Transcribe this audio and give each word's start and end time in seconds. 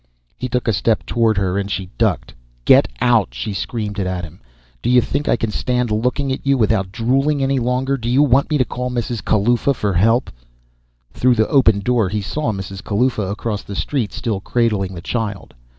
He 0.35 0.49
took 0.49 0.67
a 0.67 0.73
step 0.73 1.05
toward 1.05 1.37
her, 1.37 1.59
and 1.59 1.69
she 1.69 1.91
ducked. 1.99 2.33
"Get 2.65 2.87
out!" 3.01 3.35
She 3.35 3.53
screamed 3.53 3.99
it 3.99 4.07
at 4.07 4.23
him. 4.23 4.41
"Do 4.81 4.89
you 4.89 4.99
think 4.99 5.29
I 5.29 5.35
can 5.35 5.51
stand 5.51 5.91
looking 5.91 6.31
at 6.31 6.43
you 6.43 6.57
without 6.57 6.91
drooling 6.91 7.43
any 7.43 7.59
longer? 7.59 7.97
Do 7.97 8.09
you 8.09 8.23
want 8.23 8.49
me 8.49 8.57
to 8.57 8.65
call 8.65 8.89
Mrs. 8.89 9.23
Kalaufa 9.23 9.75
for 9.75 9.93
help?" 9.93 10.31
Through 11.13 11.35
the 11.35 11.47
open 11.49 11.81
door, 11.81 12.09
he 12.09 12.23
saw 12.23 12.51
Mrs. 12.51 12.83
Kalaufa 12.83 13.29
across 13.29 13.61
the 13.61 13.75
street, 13.75 14.11
still 14.11 14.39
cradling 14.39 14.95
the 14.95 15.01
child. 15.01 15.53